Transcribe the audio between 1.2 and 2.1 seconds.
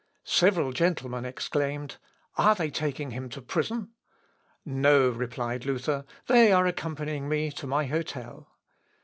exclaimed,